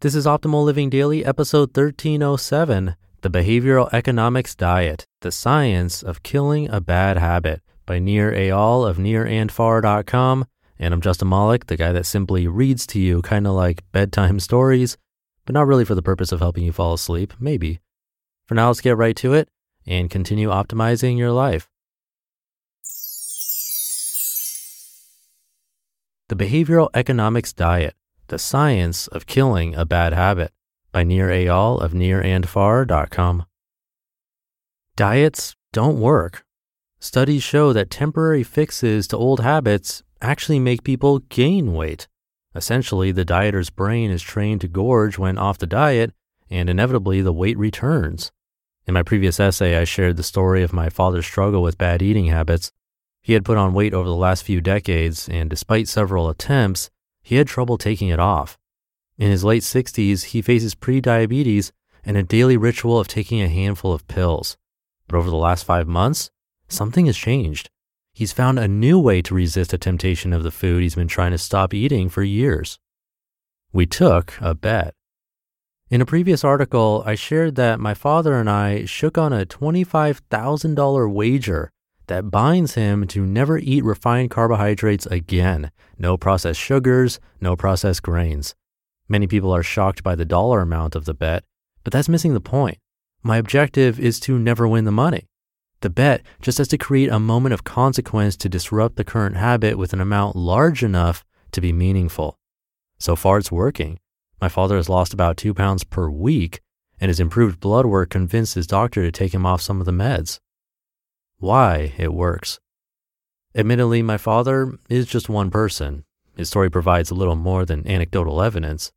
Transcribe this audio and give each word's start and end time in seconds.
This 0.00 0.14
is 0.14 0.26
Optimal 0.26 0.64
Living 0.64 0.90
Daily, 0.90 1.24
episode 1.24 1.76
1307 1.76 2.94
The 3.22 3.28
Behavioral 3.28 3.92
Economics 3.92 4.54
Diet 4.54 5.04
The 5.22 5.32
Science 5.32 6.04
of 6.04 6.22
Killing 6.22 6.70
a 6.70 6.80
Bad 6.80 7.16
Habit 7.16 7.62
by 7.84 7.98
Nir 7.98 8.32
Eyal 8.32 8.88
of 8.88 8.98
nirandfar.com. 8.98 10.46
And 10.78 10.94
I'm 10.94 11.00
Justin 11.00 11.28
Malik, 11.28 11.66
the 11.66 11.76
guy 11.76 11.90
that 11.90 12.06
simply 12.06 12.46
reads 12.46 12.86
to 12.86 13.00
you 13.00 13.22
kind 13.22 13.44
of 13.44 13.54
like 13.54 13.82
bedtime 13.90 14.38
stories, 14.48 14.96
but 15.44 15.54
not 15.54 15.66
really 15.66 15.84
for 15.84 15.96
the 15.96 16.00
purpose 16.00 16.30
of 16.30 16.38
helping 16.38 16.62
you 16.62 16.70
fall 16.70 16.94
asleep, 16.94 17.34
maybe. 17.40 17.80
For 18.46 18.54
now, 18.54 18.68
let's 18.68 18.80
get 18.80 18.96
right 18.96 19.16
to 19.16 19.34
it 19.34 19.48
and 19.84 20.08
continue 20.08 20.50
optimizing 20.50 21.18
your 21.18 21.32
life. 21.32 21.68
The 26.28 26.36
Behavioral 26.36 26.88
Economics 26.94 27.52
Diet 27.52 27.96
the 28.28 28.38
Science 28.38 29.06
of 29.08 29.26
Killing 29.26 29.74
a 29.74 29.86
Bad 29.86 30.12
Habit 30.12 30.52
by 30.92 31.02
Nir 31.02 31.28
Eyal 31.28 31.80
of 31.80 31.92
nirandfar.com. 31.92 33.46
Diets 34.96 35.54
don't 35.72 35.98
work. 35.98 36.44
Studies 37.00 37.42
show 37.42 37.72
that 37.72 37.90
temporary 37.90 38.42
fixes 38.42 39.06
to 39.08 39.16
old 39.16 39.40
habits 39.40 40.02
actually 40.20 40.58
make 40.58 40.84
people 40.84 41.20
gain 41.20 41.72
weight. 41.72 42.06
Essentially, 42.54 43.12
the 43.12 43.24
dieter's 43.24 43.70
brain 43.70 44.10
is 44.10 44.20
trained 44.20 44.60
to 44.60 44.68
gorge 44.68 45.16
when 45.16 45.38
off 45.38 45.58
the 45.58 45.66
diet, 45.66 46.12
and 46.50 46.68
inevitably 46.68 47.22
the 47.22 47.32
weight 47.32 47.56
returns. 47.56 48.30
In 48.86 48.94
my 48.94 49.02
previous 49.02 49.38
essay, 49.38 49.78
I 49.78 49.84
shared 49.84 50.16
the 50.16 50.22
story 50.22 50.62
of 50.62 50.72
my 50.72 50.88
father's 50.88 51.26
struggle 51.26 51.62
with 51.62 51.78
bad 51.78 52.02
eating 52.02 52.26
habits. 52.26 52.72
He 53.22 53.34
had 53.34 53.44
put 53.44 53.58
on 53.58 53.74
weight 53.74 53.94
over 53.94 54.08
the 54.08 54.14
last 54.14 54.44
few 54.44 54.60
decades, 54.60 55.28
and 55.28 55.48
despite 55.48 55.88
several 55.88 56.28
attempts, 56.28 56.90
he 57.28 57.36
had 57.36 57.46
trouble 57.46 57.76
taking 57.76 58.08
it 58.08 58.18
off. 58.18 58.56
In 59.18 59.30
his 59.30 59.44
late 59.44 59.62
60s, 59.62 60.24
he 60.32 60.40
faces 60.40 60.74
prediabetes 60.74 61.72
and 62.02 62.16
a 62.16 62.22
daily 62.22 62.56
ritual 62.56 62.98
of 62.98 63.06
taking 63.06 63.42
a 63.42 63.48
handful 63.48 63.92
of 63.92 64.08
pills. 64.08 64.56
But 65.06 65.18
over 65.18 65.28
the 65.28 65.36
last 65.36 65.64
five 65.64 65.86
months, 65.86 66.30
something 66.68 67.04
has 67.04 67.18
changed. 67.18 67.68
He's 68.14 68.32
found 68.32 68.58
a 68.58 68.66
new 68.66 68.98
way 68.98 69.20
to 69.20 69.34
resist 69.34 69.72
the 69.72 69.76
temptation 69.76 70.32
of 70.32 70.42
the 70.42 70.50
food 70.50 70.82
he's 70.82 70.94
been 70.94 71.06
trying 71.06 71.32
to 71.32 71.36
stop 71.36 71.74
eating 71.74 72.08
for 72.08 72.22
years. 72.22 72.78
We 73.74 73.84
took 73.84 74.32
a 74.40 74.54
bet. 74.54 74.94
In 75.90 76.00
a 76.00 76.06
previous 76.06 76.44
article, 76.44 77.02
I 77.04 77.14
shared 77.14 77.56
that 77.56 77.78
my 77.78 77.92
father 77.92 78.36
and 78.36 78.48
I 78.48 78.86
shook 78.86 79.18
on 79.18 79.34
a 79.34 79.44
$25,000 79.44 81.12
wager 81.12 81.72
that 82.08 82.30
binds 82.30 82.74
him 82.74 83.06
to 83.06 83.24
never 83.24 83.58
eat 83.58 83.84
refined 83.84 84.30
carbohydrates 84.30 85.06
again. 85.06 85.70
No 85.98 86.16
processed 86.16 86.60
sugars, 86.60 87.20
no 87.40 87.56
processed 87.56 88.02
grains. 88.02 88.54
Many 89.08 89.26
people 89.26 89.54
are 89.54 89.62
shocked 89.62 90.02
by 90.02 90.14
the 90.14 90.24
dollar 90.24 90.60
amount 90.60 90.94
of 90.94 91.04
the 91.04 91.14
bet, 91.14 91.44
but 91.84 91.92
that's 91.92 92.08
missing 92.08 92.34
the 92.34 92.40
point. 92.40 92.78
My 93.22 93.36
objective 93.36 93.98
is 93.98 94.20
to 94.20 94.38
never 94.38 94.66
win 94.66 94.84
the 94.84 94.92
money. 94.92 95.28
The 95.80 95.90
bet 95.90 96.22
just 96.42 96.58
has 96.58 96.68
to 96.68 96.78
create 96.78 97.10
a 97.10 97.20
moment 97.20 97.52
of 97.52 97.64
consequence 97.64 98.36
to 98.38 98.48
disrupt 98.48 98.96
the 98.96 99.04
current 99.04 99.36
habit 99.36 99.78
with 99.78 99.92
an 99.92 100.00
amount 100.00 100.34
large 100.34 100.82
enough 100.82 101.24
to 101.52 101.60
be 101.60 101.72
meaningful. 101.72 102.36
So 102.98 103.14
far, 103.14 103.38
it's 103.38 103.52
working. 103.52 103.98
My 104.40 104.48
father 104.48 104.76
has 104.76 104.88
lost 104.88 105.14
about 105.14 105.36
two 105.36 105.54
pounds 105.54 105.84
per 105.84 106.10
week, 106.10 106.60
and 107.00 107.08
his 107.08 107.20
improved 107.20 107.60
blood 107.60 107.86
work 107.86 108.10
convinced 108.10 108.54
his 108.54 108.66
doctor 108.66 109.02
to 109.02 109.12
take 109.12 109.32
him 109.32 109.46
off 109.46 109.62
some 109.62 109.80
of 109.80 109.86
the 109.86 109.92
meds 109.92 110.40
why 111.38 111.94
it 111.98 112.12
works. 112.12 112.60
Admittedly, 113.54 114.02
my 114.02 114.18
father 114.18 114.78
is 114.88 115.06
just 115.06 115.28
one 115.28 115.50
person. 115.50 116.04
His 116.36 116.48
story 116.48 116.70
provides 116.70 117.10
a 117.10 117.14
little 117.14 117.36
more 117.36 117.64
than 117.64 117.86
anecdotal 117.86 118.42
evidence. 118.42 118.92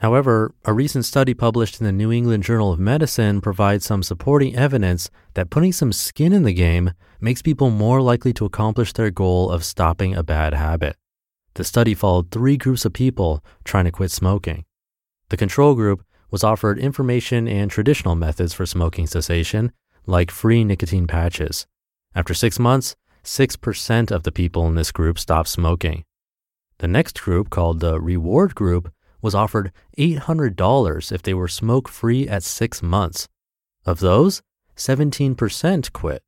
However, 0.00 0.52
a 0.64 0.72
recent 0.72 1.04
study 1.04 1.32
published 1.32 1.80
in 1.80 1.86
the 1.86 1.92
New 1.92 2.10
England 2.10 2.42
Journal 2.42 2.72
of 2.72 2.80
Medicine 2.80 3.40
provides 3.40 3.84
some 3.84 4.02
supporting 4.02 4.56
evidence 4.56 5.10
that 5.34 5.50
putting 5.50 5.72
some 5.72 5.92
skin 5.92 6.32
in 6.32 6.42
the 6.42 6.52
game 6.52 6.90
makes 7.20 7.40
people 7.40 7.70
more 7.70 8.02
likely 8.02 8.32
to 8.32 8.44
accomplish 8.44 8.92
their 8.92 9.12
goal 9.12 9.48
of 9.48 9.64
stopping 9.64 10.16
a 10.16 10.24
bad 10.24 10.54
habit. 10.54 10.96
The 11.54 11.62
study 11.62 11.94
followed 11.94 12.32
three 12.32 12.56
groups 12.56 12.84
of 12.84 12.92
people 12.92 13.44
trying 13.62 13.84
to 13.84 13.92
quit 13.92 14.10
smoking. 14.10 14.64
The 15.28 15.36
control 15.36 15.74
group 15.76 16.04
was 16.32 16.42
offered 16.42 16.80
information 16.80 17.46
and 17.46 17.70
traditional 17.70 18.16
methods 18.16 18.52
for 18.54 18.66
smoking 18.66 19.06
cessation, 19.06 19.70
like 20.06 20.32
free 20.32 20.64
nicotine 20.64 21.06
patches. 21.06 21.66
After 22.14 22.34
six 22.34 22.58
months, 22.58 22.96
6% 23.24 24.10
of 24.10 24.24
the 24.24 24.32
people 24.32 24.66
in 24.66 24.74
this 24.74 24.92
group 24.92 25.18
stopped 25.18 25.48
smoking. 25.48 26.04
The 26.78 26.88
next 26.88 27.20
group, 27.22 27.50
called 27.50 27.80
the 27.80 28.00
reward 28.00 28.54
group, 28.54 28.92
was 29.20 29.34
offered 29.34 29.72
$800 29.96 31.12
if 31.12 31.22
they 31.22 31.32
were 31.32 31.48
smoke 31.48 31.88
free 31.88 32.28
at 32.28 32.42
six 32.42 32.82
months. 32.82 33.28
Of 33.86 34.00
those, 34.00 34.42
17% 34.76 35.92
quit. 35.92 36.22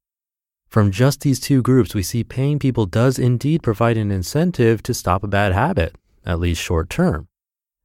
From 0.69 0.91
just 0.91 1.21
these 1.21 1.41
two 1.41 1.63
groups, 1.63 1.95
we 1.95 2.03
see 2.03 2.25
paying 2.25 2.59
people 2.59 2.87
does 2.87 3.19
indeed 3.19 3.63
provide 3.63 3.97
an 3.97 4.11
incentive 4.11 4.83
to 4.85 4.95
stop 4.95 5.23
a 5.23 5.29
bad 5.29 5.53
habit, 5.53 5.97
at 6.25 6.41
least 6.41 6.61
short 6.61 6.89
term. 6.89 7.29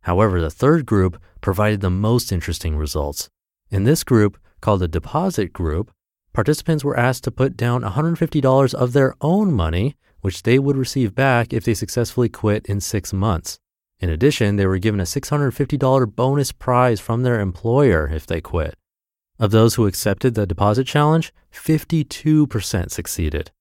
However, 0.01 0.39
the 0.39 0.49
third 0.49 0.85
group 0.85 1.21
provided 1.41 1.81
the 1.81 1.89
most 1.89 2.31
interesting 2.31 2.77
results. 2.77 3.29
In 3.69 3.83
this 3.83 4.03
group, 4.03 4.37
called 4.61 4.81
the 4.81 4.87
deposit 4.87 5.53
group, 5.53 5.91
participants 6.33 6.83
were 6.83 6.97
asked 6.97 7.23
to 7.25 7.31
put 7.31 7.57
down 7.57 7.81
$150 7.81 8.73
of 8.73 8.93
their 8.93 9.15
own 9.21 9.51
money, 9.51 9.95
which 10.21 10.43
they 10.43 10.59
would 10.59 10.77
receive 10.77 11.15
back 11.15 11.53
if 11.53 11.63
they 11.63 11.73
successfully 11.73 12.29
quit 12.29 12.65
in 12.65 12.79
six 12.79 13.13
months. 13.13 13.59
In 13.99 14.09
addition, 14.09 14.55
they 14.55 14.65
were 14.65 14.77
given 14.77 14.99
a 14.99 15.03
$650 15.03 16.15
bonus 16.15 16.51
prize 16.51 16.99
from 16.99 17.23
their 17.23 17.39
employer 17.39 18.07
if 18.07 18.25
they 18.25 18.39
quit. 18.39 18.75
Of 19.37 19.51
those 19.51 19.75
who 19.75 19.87
accepted 19.87 20.35
the 20.35 20.45
deposit 20.45 20.85
challenge, 20.85 21.33
52% 21.53 22.91
succeeded. 22.91 23.51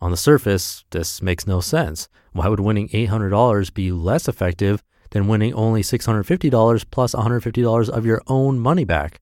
On 0.00 0.10
the 0.10 0.16
surface, 0.16 0.84
this 0.90 1.20
makes 1.20 1.46
no 1.46 1.60
sense. 1.60 2.08
Why 2.32 2.48
would 2.48 2.60
winning 2.60 2.88
$800 2.88 3.72
be 3.74 3.92
less 3.92 4.28
effective 4.28 4.82
than 5.10 5.28
winning 5.28 5.52
only 5.54 5.82
$650 5.82 6.84
plus 6.90 7.14
$150 7.14 7.88
of 7.90 8.06
your 8.06 8.22
own 8.26 8.58
money 8.58 8.84
back? 8.84 9.20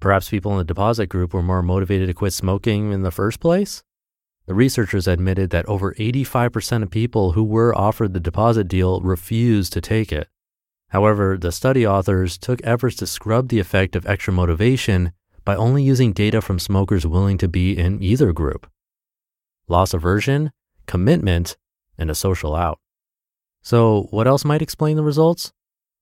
Perhaps 0.00 0.28
people 0.28 0.52
in 0.52 0.58
the 0.58 0.64
deposit 0.64 1.06
group 1.06 1.32
were 1.32 1.42
more 1.42 1.62
motivated 1.62 2.08
to 2.08 2.14
quit 2.14 2.32
smoking 2.32 2.92
in 2.92 3.02
the 3.02 3.10
first 3.10 3.40
place? 3.40 3.82
The 4.46 4.54
researchers 4.54 5.08
admitted 5.08 5.50
that 5.50 5.66
over 5.66 5.94
85% 5.94 6.82
of 6.82 6.90
people 6.90 7.32
who 7.32 7.44
were 7.44 7.76
offered 7.76 8.12
the 8.12 8.20
deposit 8.20 8.68
deal 8.68 9.00
refused 9.00 9.72
to 9.72 9.80
take 9.80 10.12
it. 10.12 10.28
However, 10.88 11.38
the 11.38 11.50
study 11.50 11.86
authors 11.86 12.36
took 12.36 12.60
efforts 12.62 12.96
to 12.96 13.06
scrub 13.06 13.48
the 13.48 13.58
effect 13.58 13.96
of 13.96 14.06
extra 14.06 14.32
motivation 14.32 15.12
by 15.44 15.56
only 15.56 15.82
using 15.82 16.12
data 16.12 16.40
from 16.40 16.58
smokers 16.58 17.06
willing 17.06 17.38
to 17.38 17.48
be 17.48 17.76
in 17.76 18.02
either 18.02 18.32
group. 18.32 18.70
Loss 19.66 19.94
aversion, 19.94 20.52
commitment, 20.86 21.56
and 21.96 22.10
a 22.10 22.14
social 22.14 22.54
out. 22.54 22.78
So, 23.62 24.08
what 24.10 24.26
else 24.26 24.44
might 24.44 24.62
explain 24.62 24.96
the 24.96 25.02
results? 25.02 25.52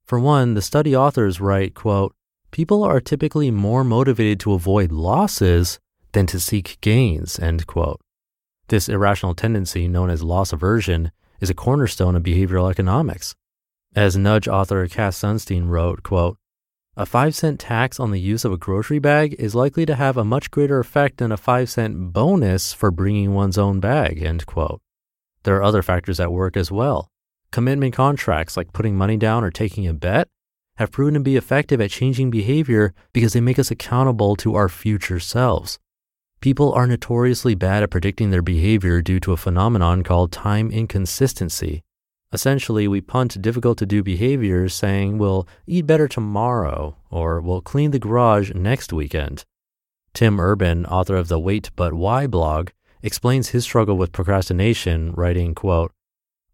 For 0.05 0.19
one, 0.19 0.55
the 0.55 0.63
study 0.63 0.97
authors 0.97 1.41
write, 1.41 1.75
quote, 1.75 2.15
people 2.53 2.85
are 2.85 3.01
typically 3.01 3.51
more 3.51 3.83
motivated 3.83 4.39
to 4.39 4.53
avoid 4.53 4.93
losses 4.93 5.81
than 6.13 6.27
to 6.27 6.39
seek 6.39 6.79
gains, 6.81 7.39
end 7.39 7.67
quote. 7.67 8.01
This 8.69 8.89
irrational 8.89 9.35
tendency, 9.35 9.89
known 9.89 10.11
as 10.11 10.23
loss 10.23 10.53
aversion, 10.53 11.11
is 11.41 11.51
a 11.51 11.55
cornerstone 11.55 12.15
of 12.15 12.23
behavioral 12.23 12.71
economics. 12.71 13.35
As 13.97 14.17
Nudge 14.17 14.47
author 14.47 14.87
Cass 14.87 15.19
Sunstein 15.19 15.69
wrote, 15.69 16.03
quote, 16.03 16.37
a 16.95 17.07
5 17.07 17.35
cent 17.35 17.59
tax 17.59 17.99
on 17.99 18.11
the 18.11 18.21
use 18.21 18.45
of 18.45 18.53
a 18.53 18.59
grocery 18.59 18.99
bag 18.99 19.35
is 19.39 19.55
likely 19.55 19.87
to 19.87 19.95
have 19.95 20.19
a 20.19 20.25
much 20.25 20.51
greater 20.51 20.79
effect 20.79 21.19
than 21.19 21.33
a 21.33 21.39
5 21.39 21.71
cent 21.71 22.13
bonus 22.13 22.75
for 22.75 22.91
bringing 22.91 23.33
one's 23.33 23.57
own 23.57 23.81
bag, 23.81 24.23
end 24.23 24.45
quote. 24.45 24.81
There 25.45 25.57
are 25.57 25.63
other 25.63 25.83
factors 25.83 26.21
at 26.21 26.31
work 26.31 26.55
as 26.55 26.71
well. 26.71 27.09
Commitment 27.51 27.95
contracts, 27.95 28.59
like 28.59 28.75
putting 28.75 28.95
money 28.95 29.17
down 29.17 29.43
or 29.43 29.51
taking 29.51 29.87
a 29.87 29.95
bet, 29.95 30.29
have 30.77 30.91
proven 30.91 31.15
to 31.15 31.21
be 31.21 31.37
effective 31.37 31.81
at 31.81 31.91
changing 31.91 32.31
behavior 32.31 32.95
because 33.13 33.33
they 33.33 33.41
make 33.41 33.59
us 33.59 33.71
accountable 33.71 34.37
to 34.37 34.55
our 34.55 34.69
future 34.69 35.21
selves. 35.21 35.79
People 36.41 36.73
are 36.73 36.87
notoriously 36.87 37.55
bad 37.55 37.83
at 37.83 37.91
predicting 37.91 38.31
their 38.31 38.43
behavior 38.43 39.01
due 39.01 39.21
to 39.21 39.33
a 39.33 39.37
phenomenon 39.37 40.03
called 40.03 40.33
time 40.33 40.71
inconsistency. 40.71 41.83
Essentially, 42.33 42.89
we 42.89 43.01
punt 43.01 43.41
difficult 43.43 43.79
to 43.79 43.87
do 43.87 44.03
behaviors 44.03 44.75
saying 44.75 45.19
we'll 45.19 45.47
eat 45.67 45.87
better 45.87 46.09
tomorrow 46.09 46.97
or 47.11 47.41
we'll 47.41 47.61
clean 47.61 47.91
the 47.91 47.99
garage 47.99 48.53
next 48.55 48.93
weekend. 48.93 49.45
Tim 50.15 50.41
Urban, 50.41 50.85
author 50.87 51.17
of 51.17 51.29
the 51.29 51.39
Wait 51.39 51.71
But 51.77 51.95
Why 51.95 52.27
blog, 52.27 52.71
explains 53.03 53.51
his 53.51 53.65
struggle 53.65 53.97
with 53.97 54.13
procrastination, 54.13 55.13
writing, 55.13 55.55
quote, 55.55 55.93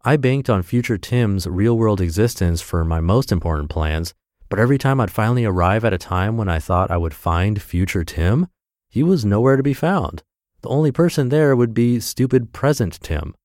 I 0.05 0.15
banked 0.15 0.49
on 0.49 0.63
future 0.63 0.97
Tim's 0.97 1.45
real 1.45 1.77
world 1.77 1.99
existence 1.99 2.61
for 2.61 2.85
my 2.85 3.01
most 3.01 3.33
important 3.33 3.69
plans, 3.69 4.13
but 4.47 4.57
every 4.57 4.77
time 4.77 5.01
I'd 5.01 5.11
finally 5.11 5.43
arrive 5.43 5.83
at 5.83 5.91
a 5.91 5.97
time 5.97 6.37
when 6.37 6.47
I 6.47 6.57
thought 6.57 6.89
I 6.89 6.95
would 6.95 7.13
find 7.13 7.61
future 7.61 8.05
Tim, 8.05 8.47
he 8.89 9.03
was 9.03 9.25
nowhere 9.25 9.57
to 9.57 9.63
be 9.63 9.73
found. 9.73 10.23
The 10.61 10.69
only 10.69 10.93
person 10.93 11.27
there 11.27 11.53
would 11.53 11.73
be 11.73 11.99
stupid 11.99 12.53
present 12.53 13.01
Tim. 13.01 13.35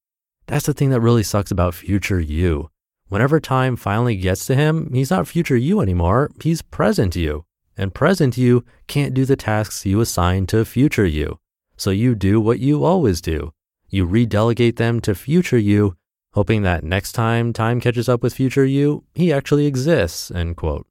That's 0.46 0.66
the 0.66 0.72
thing 0.72 0.90
that 0.90 1.00
really 1.00 1.24
sucks 1.24 1.50
about 1.50 1.74
future 1.74 2.20
you. 2.20 2.70
Whenever 3.08 3.40
time 3.40 3.74
finally 3.74 4.14
gets 4.14 4.46
to 4.46 4.54
him, 4.54 4.92
he's 4.94 5.10
not 5.10 5.26
future 5.26 5.56
you 5.56 5.80
anymore, 5.80 6.30
he's 6.40 6.62
present 6.62 7.16
you. 7.16 7.44
And 7.76 7.92
present 7.92 8.38
you 8.38 8.64
can't 8.86 9.12
do 9.12 9.24
the 9.24 9.34
tasks 9.34 9.84
you 9.84 10.00
assign 10.00 10.46
to 10.46 10.64
future 10.64 11.04
you. 11.04 11.40
So 11.76 11.90
you 11.90 12.14
do 12.14 12.40
what 12.40 12.60
you 12.60 12.84
always 12.84 13.20
do. 13.20 13.52
You 13.88 14.06
redelegate 14.06 14.76
them 14.76 15.00
to 15.00 15.16
future 15.16 15.58
you 15.58 15.96
hoping 16.34 16.62
that 16.62 16.84
next 16.84 17.12
time 17.12 17.52
time 17.52 17.81
catches 17.81 18.08
up 18.08 18.22
with 18.22 18.34
future 18.34 18.64
you, 18.64 19.04
he 19.14 19.32
actually 19.32 19.66
exists, 19.66 20.31
end 20.31 20.56
quote. 20.56 20.86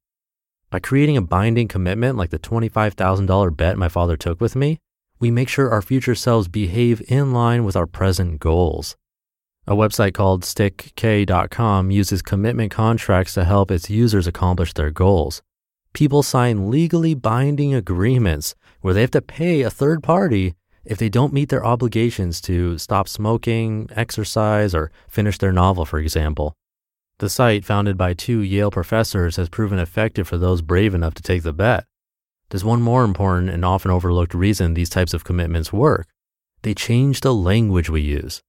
By 0.72 0.80
creating 0.80 1.18
a 1.18 1.22
binding 1.22 1.68
commitment 1.68 2.18
like 2.18 2.31
the 2.31 2.40
$25,000 2.40 3.56
bet 3.56 3.78
my 3.78 3.90
father 3.90 4.18
took 4.18 4.42
with 4.42 4.56
me, 4.56 4.80
we 5.19 5.31
make 5.31 5.50
sure 5.50 5.69
our 5.69 5.81
future 5.81 6.16
selves 6.16 6.48
behave 6.48 7.01
in 7.07 7.34
line 7.34 7.63
with 7.63 7.75
our 7.75 7.86
present 7.86 8.40
goals. 8.40 8.95
A 9.68 9.75
website 9.75 10.13
called 10.13 10.44
stickk.com 10.44 11.92
uses 11.92 12.22
commitment 12.22 12.72
contracts 12.72 13.34
to 13.36 13.44
help 13.44 13.69
its 13.69 13.90
users 13.90 14.28
accomplish 14.28 14.74
their 14.74 14.92
goals. 14.92 15.42
People 15.94 16.24
sign 16.24 16.72
legally 16.72 17.13
binding 17.13 17.74
agreements 17.74 18.56
where 18.81 18.94
they 18.94 19.01
have 19.01 19.12
to 19.12 19.22
pay 19.22 19.62
a 19.62 19.69
third 19.69 20.01
party 20.04 20.56
if 20.85 20.97
they 20.97 21.09
don't 21.09 21.33
meet 21.33 21.50
their 21.50 21.65
obligations 21.65 22.41
to 22.41 22.77
stop 22.77 23.07
smoking, 23.07 23.89
exercise, 23.95 24.75
or 24.75 24.91
finish 25.07 25.38
their 25.38 25.53
novel, 25.53 25.85
for 25.85 26.00
example. 26.00 26.53
The 27.19 27.30
site, 27.30 27.63
founded 27.63 27.97
by 27.97 28.13
two 28.13 28.39
Yale 28.39 28.71
professors, 28.71 29.38
has 29.38 29.50
proven 29.50 29.80
effective 29.80 30.27
for 30.27 30.38
those 30.38 30.62
brave 30.62 30.94
enough 30.94 31.13
to 31.15 31.24
take 31.24 31.44
the 31.44 31.53
bet. 31.53 31.85
There's 32.50 32.65
one 32.65 32.81
more 32.81 33.03
important 33.03 33.50
and 33.50 33.63
often 33.63 33.91
overlooked 33.91 34.33
reason 34.33 34.74
these 34.74 34.89
types 34.89 35.13
of 35.13 35.24
commitments 35.24 35.71
work 35.71 36.07
they 36.63 36.74
change 36.74 37.19
the 37.19 37.33
language 37.33 37.89
we 37.89 38.01
use. 38.01 38.41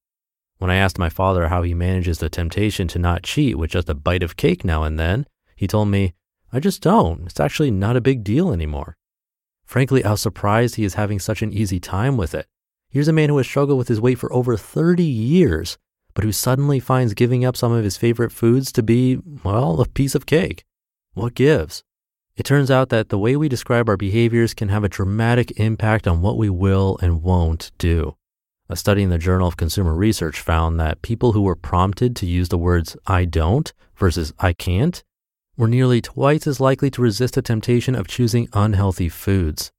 When 0.59 0.71
I 0.71 0.77
asked 0.77 0.99
my 0.99 1.09
father 1.09 1.49
how 1.49 1.63
he 1.63 1.75
manages 1.75 2.19
the 2.19 2.31
temptation 2.31 2.89
to 2.89 2.99
not 2.99 3.25
cheat 3.25 3.59
with 3.59 3.71
just 3.71 3.89
a 3.89 3.95
bite 3.95 4.23
of 4.23 4.37
cake 4.37 4.65
now 4.65 4.85
and 4.85 4.99
then, 4.99 5.27
he 5.57 5.67
told 5.67 5.89
me, 5.89 6.15
I 6.53 6.61
just 6.61 6.81
don't. 6.81 7.27
It's 7.27 7.41
actually 7.41 7.73
not 7.73 7.97
a 7.97 8.01
big 8.01 8.25
deal 8.25 8.53
anymore. 8.53 8.97
Frankly, 9.65 10.05
I 10.05 10.13
was 10.13 10.21
surprised 10.21 10.77
he 10.77 10.85
is 10.85 10.95
having 10.95 11.19
such 11.19 11.43
an 11.43 11.53
easy 11.53 11.81
time 11.81 12.17
with 12.17 12.35
it. 12.35 12.47
Here's 12.89 13.09
a 13.09 13.13
man 13.13 13.29
who 13.29 13.37
has 13.39 13.47
struggled 13.47 13.79
with 13.79 13.89
his 13.89 14.01
weight 14.01 14.19
for 14.19 14.33
over 14.33 14.57
30 14.57 15.03
years, 15.03 15.79
but 16.15 16.25
who 16.25 16.33
suddenly 16.33 16.79
finds 16.79 17.15
giving 17.15 17.45
up 17.45 17.57
some 17.57 17.73
of 17.73 17.83
his 17.83 17.97
favorite 17.97 18.31
foods 18.31 18.71
to 18.73 18.83
be, 18.83 19.19
well, 19.43 19.81
a 19.81 19.89
piece 19.89 20.15
of 20.15 20.27
cake. 20.27 20.65
What 21.15 21.35
gives? 21.35 21.83
It 22.37 22.45
turns 22.45 22.71
out 22.71 22.89
that 22.89 23.09
the 23.09 23.19
way 23.19 23.37
we 23.37 23.49
describe 23.49 23.89
our 23.89 23.97
behaviors 23.97 24.55
can 24.55 24.69
have 24.69 24.85
a 24.85 24.89
dramatic 24.89 25.53
impact 25.59 26.07
on 26.07 26.21
what 26.21 26.37
we 26.37 26.51
will 26.51 26.99
and 27.01 27.23
won't 27.23 27.71
do. 27.79 28.17
A 28.69 28.77
study 28.77 29.03
in 29.03 29.11
the 29.11 29.19
Journal 29.19 29.47
of 29.47 29.57
Consumer 29.57 29.95
Research 29.95 30.41
found 30.41 30.81
that 30.81 31.03
people 31.03 31.33
who 31.33 31.43
were 31.43 31.55
prompted 31.55 32.17
to 32.17 32.27
use 32.27 32.49
the 32.49 32.59
words 32.59 32.97
I 33.07 33.25
don't 33.25 33.73
versus 33.97 34.33
I 34.39 34.53
can't 34.53 35.05
were 35.57 35.69
nearly 35.69 36.01
twice 36.01 36.47
as 36.47 36.61
likely 36.61 36.91
to 36.91 37.03
resist 37.03 37.35
the 37.35 37.43
temptation 37.43 37.95
of 37.95 38.09
choosing 38.09 38.49
unhealthy 38.53 39.09
foods. 39.09 39.71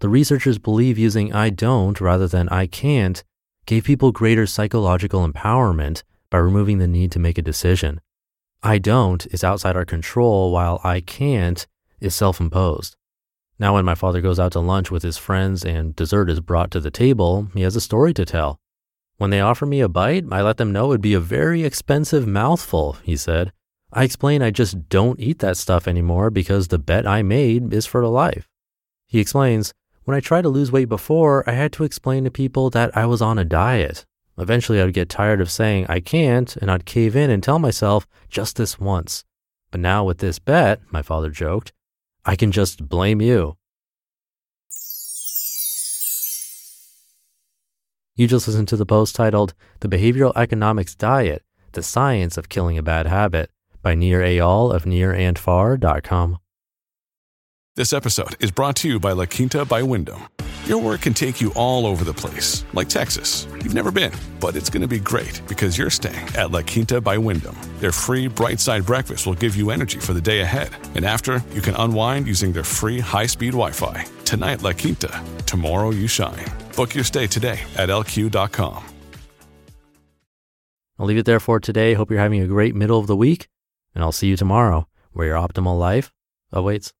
The 0.00 0.08
researchers 0.08 0.58
believe 0.58 0.98
using 0.98 1.32
I 1.32 1.50
don't 1.50 2.00
rather 2.00 2.26
than 2.26 2.48
I 2.48 2.66
can't 2.66 3.22
gave 3.66 3.84
people 3.84 4.12
greater 4.12 4.46
psychological 4.46 5.26
empowerment 5.26 6.02
by 6.30 6.38
removing 6.38 6.78
the 6.78 6.88
need 6.88 7.12
to 7.12 7.18
make 7.18 7.38
a 7.38 7.42
decision. 7.42 8.00
I 8.62 8.78
don't 8.78 9.26
is 9.26 9.44
outside 9.44 9.76
our 9.76 9.84
control, 9.84 10.52
while 10.52 10.80
I 10.84 11.00
can't 11.00 11.66
is 12.00 12.14
self 12.14 12.40
imposed. 12.40 12.96
Now, 13.58 13.74
when 13.74 13.84
my 13.84 13.94
father 13.94 14.20
goes 14.20 14.40
out 14.40 14.52
to 14.52 14.60
lunch 14.60 14.90
with 14.90 15.02
his 15.02 15.18
friends 15.18 15.64
and 15.64 15.94
dessert 15.94 16.30
is 16.30 16.40
brought 16.40 16.70
to 16.72 16.80
the 16.80 16.90
table, 16.90 17.48
he 17.54 17.62
has 17.62 17.76
a 17.76 17.80
story 17.80 18.12
to 18.14 18.24
tell. 18.24 18.58
When 19.18 19.30
they 19.30 19.40
offer 19.40 19.66
me 19.66 19.80
a 19.80 19.88
bite, 19.88 20.24
I 20.32 20.42
let 20.42 20.56
them 20.56 20.72
know 20.72 20.90
it'd 20.90 21.00
be 21.00 21.14
a 21.14 21.20
very 21.20 21.62
expensive 21.64 22.26
mouthful, 22.26 22.94
he 23.04 23.16
said. 23.16 23.52
I 23.94 24.04
explain 24.04 24.40
I 24.40 24.50
just 24.50 24.88
don't 24.88 25.20
eat 25.20 25.40
that 25.40 25.58
stuff 25.58 25.86
anymore 25.86 26.30
because 26.30 26.68
the 26.68 26.78
bet 26.78 27.06
I 27.06 27.22
made 27.22 27.74
is 27.74 27.84
for 27.84 28.00
the 28.00 28.08
life. 28.08 28.48
He 29.06 29.20
explains, 29.20 29.74
when 30.04 30.16
I 30.16 30.20
tried 30.20 30.42
to 30.42 30.48
lose 30.48 30.72
weight 30.72 30.88
before, 30.88 31.48
I 31.48 31.52
had 31.52 31.72
to 31.74 31.84
explain 31.84 32.24
to 32.24 32.30
people 32.30 32.70
that 32.70 32.96
I 32.96 33.04
was 33.04 33.20
on 33.20 33.38
a 33.38 33.44
diet. 33.44 34.06
Eventually, 34.38 34.80
I'd 34.80 34.94
get 34.94 35.10
tired 35.10 35.42
of 35.42 35.50
saying 35.50 35.86
I 35.90 36.00
can't, 36.00 36.56
and 36.56 36.70
I'd 36.70 36.86
cave 36.86 37.14
in 37.14 37.28
and 37.28 37.42
tell 37.42 37.58
myself 37.58 38.06
just 38.30 38.56
this 38.56 38.80
once. 38.80 39.24
But 39.70 39.80
now 39.80 40.04
with 40.04 40.18
this 40.18 40.38
bet, 40.38 40.80
my 40.90 41.02
father 41.02 41.28
joked, 41.28 41.74
I 42.24 42.34
can 42.34 42.50
just 42.50 42.88
blame 42.88 43.20
you. 43.20 43.58
You 48.16 48.26
just 48.26 48.48
listened 48.48 48.68
to 48.68 48.76
the 48.76 48.86
post 48.86 49.14
titled 49.14 49.52
The 49.80 49.88
Behavioral 49.88 50.32
Economics 50.34 50.94
Diet 50.94 51.42
The 51.72 51.82
Science 51.82 52.38
of 52.38 52.48
Killing 52.48 52.78
a 52.78 52.82
Bad 52.82 53.06
Habit 53.06 53.50
by 53.82 53.94
Nir 53.94 54.20
Eyal 54.20 54.74
of 54.74 54.84
nirandfar.com. 54.84 56.38
This 57.74 57.94
episode 57.94 58.36
is 58.38 58.50
brought 58.50 58.76
to 58.76 58.88
you 58.88 59.00
by 59.00 59.12
La 59.12 59.24
Quinta 59.24 59.64
by 59.64 59.82
Wyndham. 59.82 60.28
Your 60.66 60.76
work 60.78 61.00
can 61.00 61.14
take 61.14 61.40
you 61.40 61.52
all 61.54 61.86
over 61.86 62.04
the 62.04 62.12
place, 62.12 62.64
like 62.72 62.88
Texas. 62.88 63.48
You've 63.64 63.74
never 63.74 63.90
been, 63.90 64.12
but 64.40 64.54
it's 64.54 64.70
going 64.70 64.82
to 64.82 64.88
be 64.88 65.00
great 65.00 65.40
because 65.48 65.76
you're 65.76 65.90
staying 65.90 66.28
at 66.36 66.50
La 66.50 66.60
Quinta 66.60 67.00
by 67.00 67.16
Wyndham. 67.16 67.56
Their 67.80 67.90
free 67.90 68.28
bright 68.28 68.60
side 68.60 68.84
breakfast 68.84 69.26
will 69.26 69.34
give 69.34 69.56
you 69.56 69.70
energy 69.70 69.98
for 69.98 70.12
the 70.12 70.20
day 70.20 70.40
ahead. 70.40 70.68
And 70.94 71.04
after, 71.04 71.42
you 71.52 71.62
can 71.62 71.74
unwind 71.76 72.26
using 72.26 72.52
their 72.52 72.62
free 72.62 73.00
high 73.00 73.26
speed 73.26 73.52
Wi 73.52 73.70
Fi. 73.72 74.04
Tonight, 74.24 74.62
La 74.62 74.72
Quinta. 74.72 75.22
Tomorrow, 75.46 75.90
you 75.90 76.06
shine. 76.06 76.44
Book 76.76 76.94
your 76.94 77.04
stay 77.04 77.26
today 77.26 77.60
at 77.76 77.88
lq.com. 77.88 78.84
I'll 80.98 81.06
leave 81.06 81.18
it 81.18 81.24
there 81.24 81.40
for 81.40 81.58
today. 81.58 81.94
Hope 81.94 82.10
you're 82.10 82.20
having 82.20 82.42
a 82.42 82.46
great 82.46 82.74
middle 82.74 83.00
of 83.00 83.06
the 83.06 83.16
week 83.16 83.48
and 83.94 84.02
I'll 84.02 84.12
see 84.12 84.28
you 84.28 84.36
tomorrow 84.36 84.88
where 85.12 85.26
your 85.26 85.36
optimal 85.36 85.78
life 85.78 86.12
awaits. 86.52 86.92